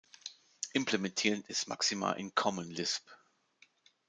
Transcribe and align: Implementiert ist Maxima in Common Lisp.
Implementiert 0.73 1.47
ist 1.47 1.67
Maxima 1.67 2.13
in 2.13 2.33
Common 2.33 2.71
Lisp. 2.71 3.05